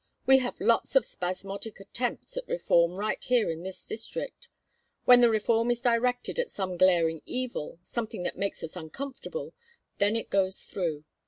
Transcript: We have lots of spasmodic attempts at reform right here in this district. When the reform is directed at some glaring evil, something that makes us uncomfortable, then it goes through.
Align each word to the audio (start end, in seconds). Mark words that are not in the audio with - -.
We 0.25 0.39
have 0.39 0.59
lots 0.59 0.95
of 0.95 1.05
spasmodic 1.05 1.79
attempts 1.79 2.35
at 2.35 2.47
reform 2.47 2.93
right 2.93 3.23
here 3.23 3.51
in 3.51 3.61
this 3.61 3.85
district. 3.85 4.49
When 5.05 5.21
the 5.21 5.29
reform 5.29 5.69
is 5.69 5.79
directed 5.79 6.39
at 6.39 6.49
some 6.49 6.75
glaring 6.75 7.21
evil, 7.27 7.77
something 7.83 8.23
that 8.23 8.35
makes 8.35 8.63
us 8.63 8.75
uncomfortable, 8.75 9.53
then 9.99 10.15
it 10.15 10.31
goes 10.31 10.63
through. 10.63 11.03